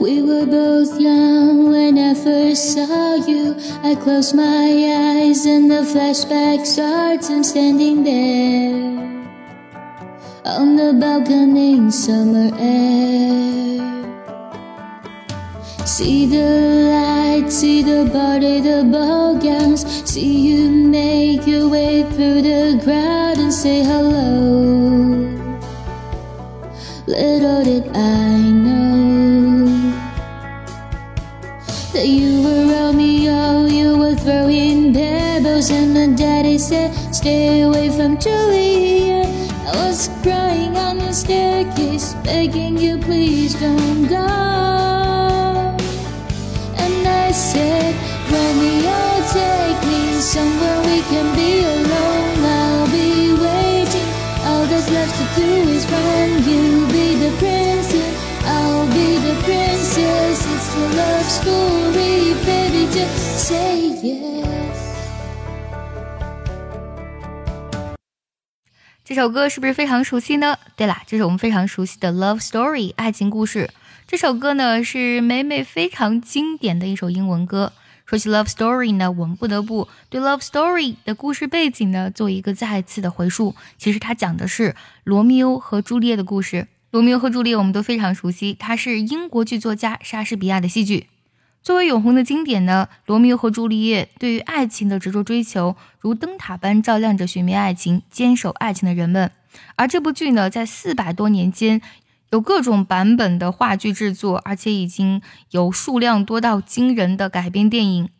[0.00, 3.56] We were both young when I first saw you.
[3.82, 4.68] I close my
[5.22, 7.30] eyes and the flashback starts.
[7.30, 8.96] I'm standing there
[10.44, 13.46] on the balcony in summer air.
[15.86, 19.86] See the lights, see the party, the ball gowns.
[20.04, 24.66] See you make your way through the crowd and say hello.
[27.06, 28.75] Little did I know
[35.70, 39.26] and my daddy said, Stay away from Juliet.
[39.66, 44.26] I was crying on the staircase, begging you, please don't go.
[46.84, 47.94] And I said,
[48.30, 49.00] Romeo,
[49.32, 52.44] take me somewhere we can be alone.
[52.44, 54.08] I'll be waiting.
[54.46, 56.30] All that's left to do is run.
[56.48, 58.14] You be the princess,
[58.44, 60.46] I'll be the princess.
[60.54, 61.75] It's a love story,
[69.08, 70.58] 这首歌是不是非常熟悉呢？
[70.74, 73.70] 对啦，这是我们非常熟悉的 Love Story 爱情故事。
[74.04, 77.72] 这首歌呢是美美非常经典的一首英文歌。
[78.04, 83.54] 说起 Love Story 呢，我们不得不对 Love Story 的故事背景呢做一个再次的回述。
[83.78, 86.66] 其实它讲的是罗密欧和朱丽叶的故事。
[86.90, 91.06] 罗密欧和朱丽叶我们都非常熟悉，它是英国剧作家莎士比亚的戏剧。
[91.66, 99.32] 作为永恒的经典呢，《罗密欧和朱丽叶》对于爱情的执着追求，如灯塔般照亮着寻觅爱情、坚守爱情的人们。
[99.74, 101.82] 而这部剧呢，在四百多年间，
[102.30, 108.10] 有各种版本的话剧制作，而且已经有数量多到惊人的改编电影。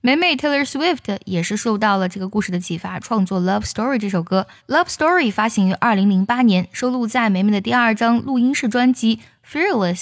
[0.00, 4.46] 美美 Taylor Swift 也是受到了这个故事的启发，创作《Love Story》这首歌。
[4.74, 9.98] 《Love Story》发行于二零零八年，收录在美美的第二张录音室专辑《Fearless》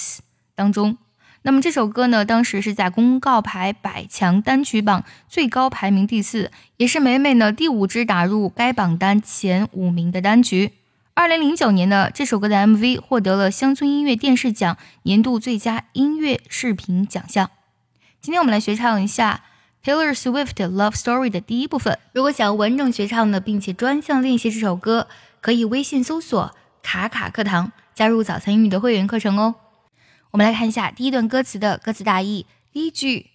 [0.54, 0.96] 当中。
[1.42, 10.72] 那么这首歌呢，当时是在公告牌百强单曲榜最高排名第四，也是美美呢第五支打入该榜单前五名的单曲。
[11.14, 17.50] 二零零九年呢，这首歌的 MV 获得了乡村音乐电视奖年度最佳音乐视频奖项。
[18.20, 19.42] 今天我们来学唱一下
[19.84, 21.98] Taylor Swift Love Story 的第一部分。
[22.12, 25.08] 如果想要完整学唱的，并且专项练习这首歌，
[25.40, 29.54] 可以微信搜索“卡卡课堂”，加入早餐英语的会员课程哦。
[30.32, 32.44] 我们来看一下第一段歌词的歌词大意。
[32.70, 33.30] 第一句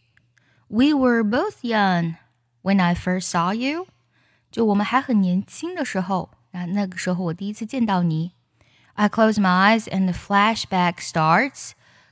[0.68, 2.18] ，We were both young
[2.62, 3.88] when I first saw you，
[4.52, 8.34] 就我们还很年轻的时候，那那个时候我第一次见到你。
[8.94, 11.72] I close my eyes and the flashback starts。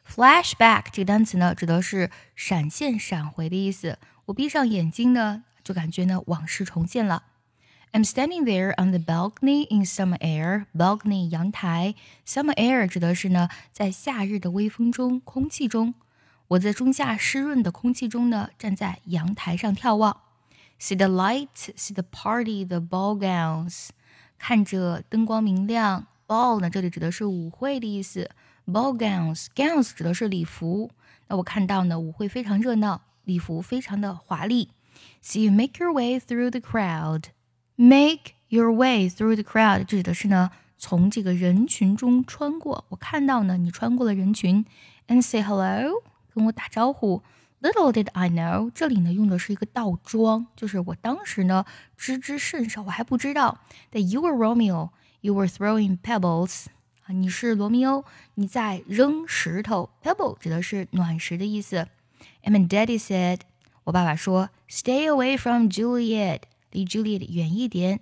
[0.09, 3.99] Flashback 这个单词呢，指的是闪现、闪回的意思。
[4.25, 7.23] 我闭上眼睛呢，就感觉呢往事重现了。
[7.92, 10.66] I'm standing there on the balcony in summer air.
[10.74, 11.94] Balcony 阳台，
[12.26, 15.94] summer air 指的是呢，在夏日的微风中，空气中，
[16.48, 20.20] 我在中夏湿润的空气中呢，站在阳台上眺望。
[20.78, 23.88] See the light, see the party, the ball gowns，
[24.38, 26.06] 看着灯光明亮。
[26.26, 28.30] Ball 呢，这里指的是舞会的意思。
[28.66, 30.90] Ball gowns, gowns 指的是礼服。
[31.28, 34.70] 那我看到呢，舞会非常热闹，礼服非常的华丽。
[35.22, 37.24] See you make your way through the crowd.
[37.80, 42.84] Make your way through the crowd，指的是呢从这个人群中穿过。
[42.88, 44.64] 我看到呢你穿过了人群，
[45.08, 46.02] and say hello，
[46.34, 47.22] 跟我打招呼。
[47.62, 51.64] Little did I know，这里呢用的是一个倒装，就是我当时呢
[51.96, 53.58] 知之甚少，我还不知道。
[53.92, 56.66] That you were Romeo，you were throwing pebbles，
[57.06, 58.04] 啊，你是罗密欧，
[58.34, 59.90] 你在扔石头。
[60.02, 61.88] Pebble 指的是暖石的意思。
[62.44, 63.40] And my daddy said，
[63.84, 66.42] 我爸爸说，Stay away from Juliet。
[66.70, 68.00] 离 Juliet 远一点。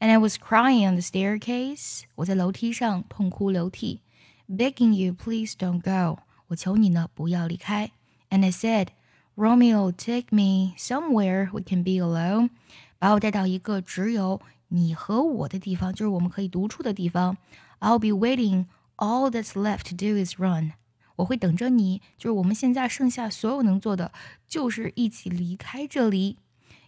[0.00, 4.00] And I was crying on the staircase，我在楼梯上痛哭流涕，
[4.48, 7.92] begging you please don't go，我求你呢不要离开。
[8.30, 8.88] And I said,
[9.36, 12.50] Romeo, take me somewhere we can be alone，
[12.98, 17.36] 把我带到一个只有你和我的地方，就是我们可以独处的地方。
[17.80, 18.66] I'll be waiting.
[18.96, 20.72] All that's left to do is run.
[21.16, 24.12] 我会等着你，就是我们现在剩下所有能做的，
[24.48, 26.38] 就是一起离开这里。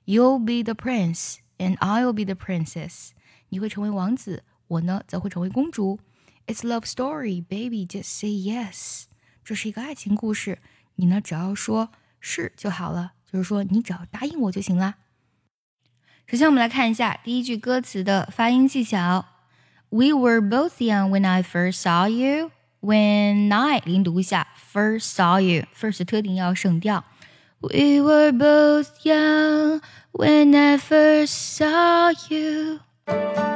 [0.04, 3.10] You'll be the prince, and I'll be the princess.
[3.48, 5.98] 你会成为王子，我呢则会成为公主。
[6.46, 7.86] It's love story, baby.
[7.86, 9.04] Just say yes.
[9.44, 10.58] 这是一个爱情故事，
[10.96, 11.90] 你呢只要说
[12.20, 14.94] 是就好了，就是说你只要答应我就行啦。
[16.26, 19.26] 首先，我们来看一下第一句歌词的发音技巧。
[19.88, 22.50] We were both young when I first saw you.
[22.80, 25.66] When I 零读一下，first saw you.
[25.74, 27.04] First 特定要省调。
[27.60, 29.80] We were both young
[30.12, 32.80] when I first saw you.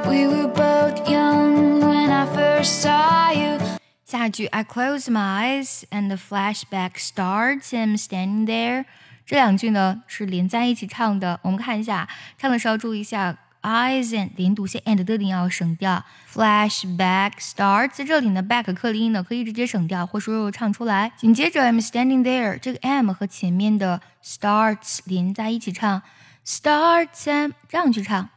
[0.09, 3.59] We were both young when I first saw you.
[4.05, 7.73] 下句 I close my eyes and the flashback starts.
[7.73, 8.87] I'm standing there.
[9.25, 11.39] 这两句呢是连在一起唱的。
[11.43, 16.05] 我们看一下，唱的时候注意一下 ，eyes and 连读线 and 的音要省掉。
[16.33, 21.13] Flashback starts 在这里呢，back 克林音呢可以直接省掉，或说唱出来。
[21.17, 26.03] 紧接着 I'm standing there，这个 am 和前面的 starts 连在一起唱，
[26.47, 28.29] starts am 这样去唱。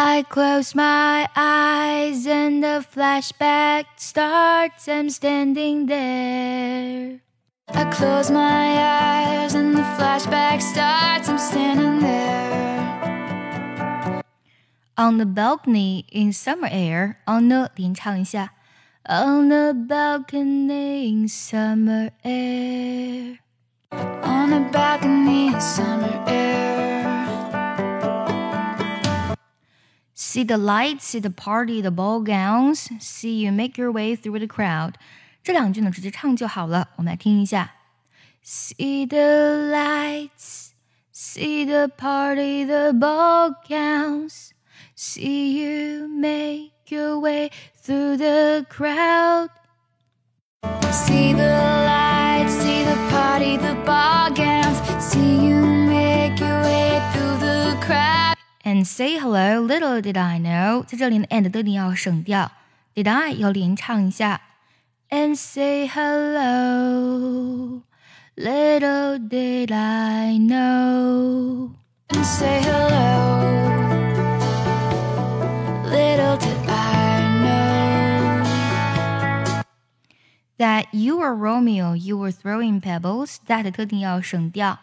[0.00, 4.86] I close my eyes and the flashback starts.
[4.86, 7.18] I'm standing there.
[7.66, 11.28] I close my eyes and the flashback starts.
[11.28, 12.61] I'm standing there.
[14.96, 17.16] On the balcony in summer air.
[17.26, 18.52] On the 连唱一下。
[19.04, 23.38] On the balcony in summer air.
[23.90, 26.58] On the balcony in summer air.
[30.14, 32.90] See the lights, see the party, the ball gowns.
[33.00, 34.94] See you make your way through the crowd.
[35.42, 36.90] 这两句呢，直接唱就好了。
[36.96, 37.72] 我们来听一下。
[38.44, 40.72] See the lights,
[41.12, 44.50] see the party, the ball gowns.
[45.02, 47.50] See you make your way
[47.82, 49.50] through the crowd.
[50.90, 51.46] See the
[51.86, 54.78] lights, see the party, the ball gowns.
[55.00, 58.34] See you make your way through the crowd.
[58.64, 60.84] And say hello, little did I know。
[60.84, 62.50] 在这里呢，and 的音要省掉，
[62.94, 64.40] did I 要连唱一下。
[65.10, 67.82] And say hello,
[68.36, 71.70] little did I know。
[72.08, 73.41] And say hello.
[80.58, 83.36] That you were Romeo, you were throwing pebbles.
[83.46, 84.80] That 特定要省掉。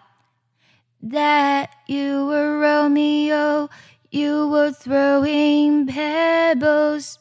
[1.04, 3.70] That you were Romeo,
[4.10, 7.16] you were throwing pebbles。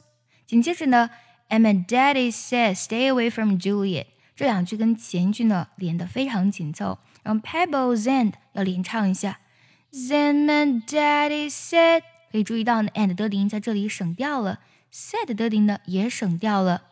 [0.46, 1.10] 紧接着呢，
[1.48, 9.38] And my daddy said, "Stay away from Juliet." 这两句跟前句呢连得非常紧凑，然后 pebbles and 要连唱一下。
[9.92, 12.02] Then my daddy said，
[12.32, 14.60] 可以注意到呢，and 的音在这里省掉了，
[14.92, 16.82] said 的音呢也省掉了。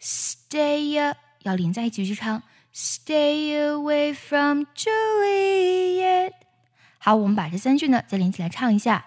[0.00, 2.42] Stay 要连在一起去唱，
[2.74, 6.32] Stay away from Juliet。
[6.98, 9.06] 好，我们把这三句呢再连起来唱一下。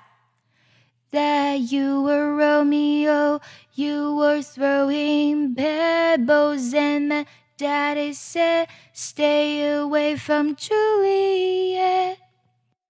[1.11, 3.39] That you were Romeo,
[3.75, 7.25] you were throwing pebbles, and my
[7.55, 12.17] daddy said, Stay away from Juliet.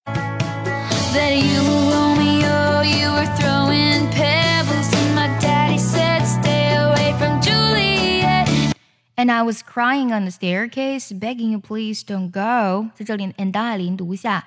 [0.06, 1.36] That
[9.18, 12.90] And I was crying on the staircase, begging you please don't go。
[12.96, 14.46] 在这里，and I 连读一下，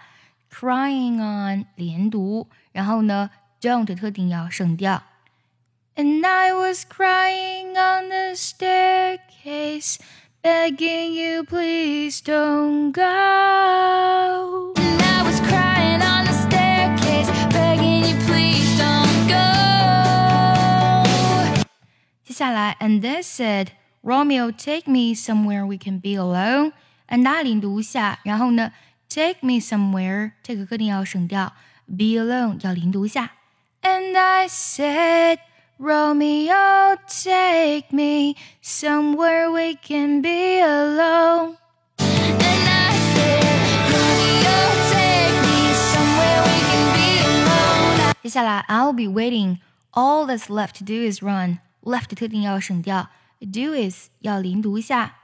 [0.53, 3.31] crying on 连读，然后呢，
[3.61, 5.05] don't 特定要省掉。
[5.94, 9.99] And I was crying on the staircase,
[10.43, 13.03] begging you please don't go。
[14.75, 19.37] And I was crying on the staircase, begging you please don't go.
[22.25, 23.69] 接下来，and they said,
[24.03, 28.73] Romeo, take me somewhere we can be alone。and I 连读一下，然后呢，
[29.08, 31.53] take me somewhere 这个课定要省掉，
[31.87, 33.31] be alone 要连读一下。
[33.82, 35.38] And I said,
[35.79, 41.56] Romeo, take me somewhere we can be alone。
[41.98, 43.46] And I said,
[43.93, 44.58] Romeo,
[44.91, 48.15] take me somewhere we can be alone.
[48.22, 49.58] 接下来，I'll be waiting.
[49.93, 51.58] All that's left to do is run.
[51.82, 53.10] Left 特定要省掉
[53.41, 55.17] ，do is 要连读一下。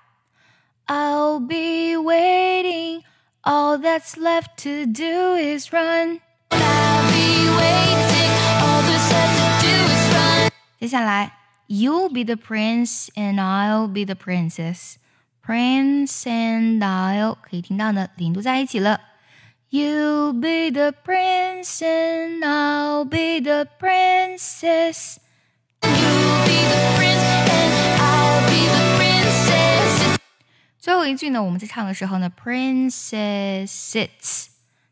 [0.87, 3.03] I'll be waiting.
[3.43, 6.21] All that's left to do is run.
[6.51, 8.31] I'll be waiting.
[8.61, 10.51] All there's left to do is run.
[10.81, 11.33] 接下来，
[11.69, 14.97] You'll be the prince and I'll be the princess.
[15.45, 19.01] Prince and I'll 可以听到呢，连读在一起了。
[19.71, 25.17] You'll be the prince and I'll be the princess.
[25.83, 27.66] You'll be the prince
[30.80, 33.68] 最后一句呢，我们在唱的时候呢，princesses，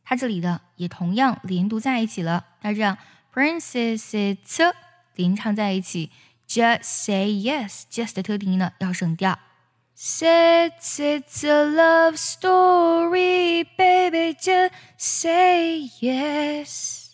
[0.03, 2.45] 它这里的也同样连读在一起了。
[2.61, 2.97] 那这样
[3.33, 4.73] ，princesses
[5.15, 6.11] 连唱在一起
[6.47, 9.39] ，just say yes，just 的特定音呢要省掉。
[9.97, 17.04] sits，it's a love story, baby, just say yes。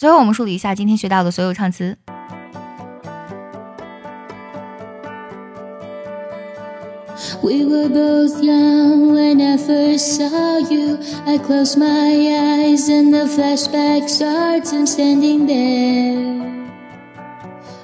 [0.00, 1.96] 最后我们梳理一下今天学到的所有唱词。
[7.42, 10.98] We were both young when I first saw you.
[11.26, 14.72] I close my eyes and the flashback starts.
[14.72, 16.46] I'm standing there.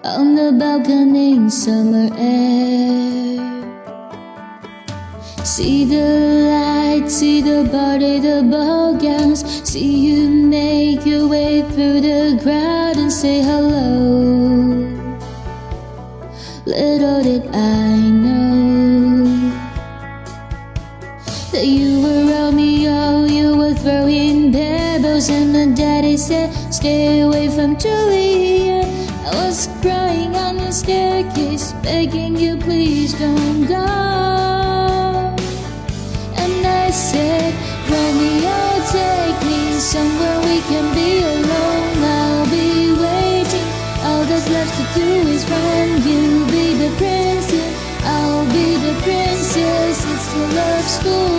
[0.05, 3.41] on the balcony in summer air.
[5.45, 6.05] See the
[6.51, 9.45] lights, see the party, the ball gowns.
[9.69, 10.06] See you make
[11.28, 14.48] way through the crowd and say hello.
[16.66, 19.52] Little did I know
[21.52, 27.50] that you were Romeo, oh, you were throwing pebbles, and my daddy said, Stay away
[27.50, 28.86] from Juliet.
[29.26, 33.86] I was crying on the staircase, begging you, please don't go.
[36.42, 37.54] And I said,
[37.90, 39.27] Romeo, take
[44.98, 46.92] You be the
[48.04, 50.06] I'll be the princess.
[50.14, 51.37] It's a love say